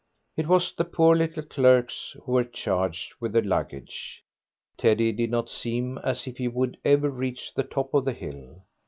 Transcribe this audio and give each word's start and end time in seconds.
It 0.35 0.47
was 0.47 0.73
the 0.73 0.83
poor 0.83 1.15
little 1.15 1.43
clerks 1.43 2.15
who 2.23 2.31
were 2.31 2.43
charged 2.43 3.13
with 3.19 3.33
the 3.33 3.43
luggage. 3.43 4.23
Teddy 4.75 5.11
did 5.11 5.29
not 5.29 5.47
seem 5.47 5.99
as 5.99 6.25
if 6.25 6.37
he 6.37 6.47
would 6.47 6.77
ever 6.83 7.07
reach 7.07 7.53
the 7.53 7.61
top 7.61 7.93
of 7.93 8.05
the 8.05 8.13
hill. 8.13 8.63